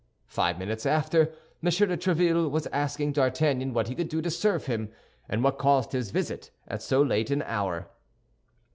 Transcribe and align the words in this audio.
Five 0.25 0.57
minutes 0.57 0.87
after, 0.87 1.27
M. 1.61 1.69
de 1.69 1.95
Tréville 1.95 2.49
was 2.49 2.65
asking 2.73 3.11
D'Artagnan 3.11 3.71
what 3.71 3.87
he 3.87 3.93
could 3.93 4.09
do 4.09 4.19
to 4.23 4.31
serve 4.31 4.65
him, 4.65 4.89
and 5.29 5.43
what 5.43 5.59
caused 5.59 5.91
his 5.91 6.09
visit 6.09 6.49
at 6.67 6.81
so 6.81 7.03
late 7.03 7.29
an 7.29 7.43
hour. 7.43 7.87